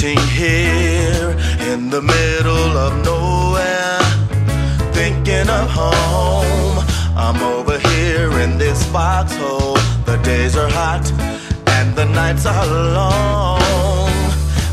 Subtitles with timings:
[0.00, 1.36] Sitting here
[1.70, 4.00] in the middle of nowhere,
[4.94, 6.82] thinking of home.
[7.14, 9.76] I'm over here in this foxhole.
[10.06, 11.04] The days are hot
[11.76, 14.10] and the nights are long.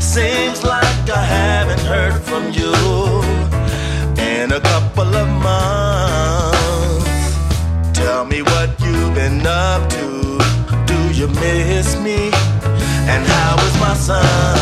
[0.00, 2.72] Seems like I haven't heard from you
[4.16, 7.04] in a couple of months.
[7.92, 10.38] Tell me what you've been up to.
[10.86, 12.30] Do you miss me?
[13.12, 14.57] And how is my son?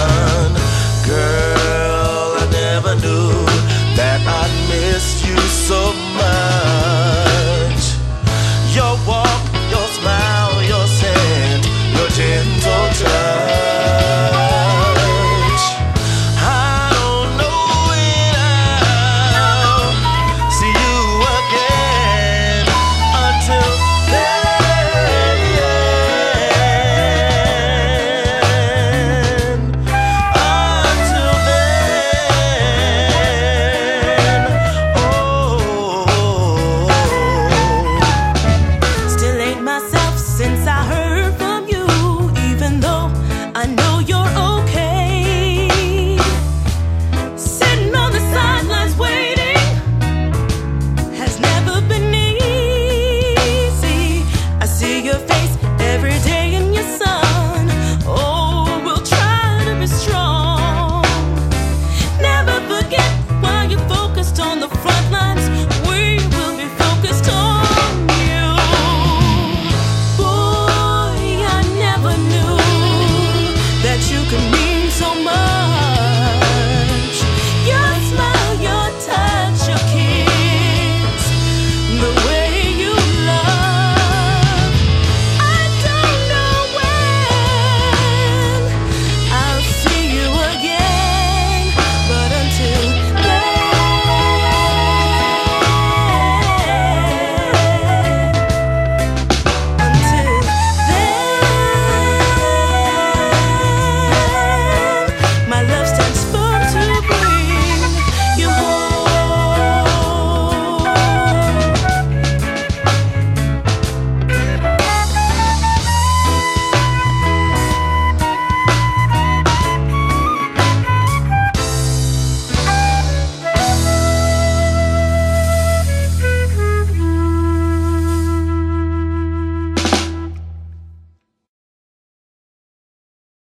[5.26, 6.05] you so much.